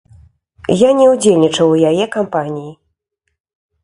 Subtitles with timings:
[0.77, 2.73] Я не ўдзельнічаў у яе кампаніі.